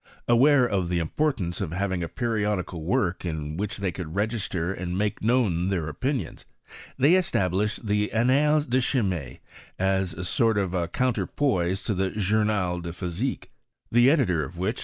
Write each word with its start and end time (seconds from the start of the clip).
Aware 0.27 0.65
of 0.67 0.89
the 0.89 0.97
importance 0.97 1.61
of 1.61 1.71
having 1.73 2.01
a 2.01 2.07
periodical 2.07 2.81
work 2.83 3.23
in 3.23 3.55
which 3.55 3.77
they 3.77 3.91
could 3.91 4.15
register 4.15 4.73
and 4.73 4.97
make 4.97 5.21
known 5.21 5.67
their 5.67 5.87
opinions, 5.87 6.43
they 6.97 7.13
established 7.13 7.85
the 7.85 8.09
Annales 8.11 8.65
de 8.67 8.79
Chimie, 8.81 9.41
as 9.77 10.15
a 10.15 10.23
sort 10.23 10.57
of 10.57 10.91
counterpoise 10.91 11.83
to 11.83 11.93
the 11.93 12.09
Journal 12.09 12.79
de 12.81 12.91
Physiquey 12.91 13.49
the 13.91 14.09
editor 14.09 14.43
of 14.43 14.57
which, 14.57 14.79
M. 14.79 14.79